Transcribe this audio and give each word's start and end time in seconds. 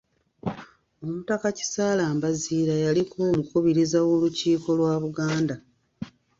Omutaka 1.03 1.47
Kisaala 1.57 2.03
Mbaziira 2.15 2.75
yaliko 2.83 3.17
omukubiriza 3.31 3.97
w’Olukiiko 4.07 4.67
lwa 4.79 4.93
Buganda. 5.03 5.55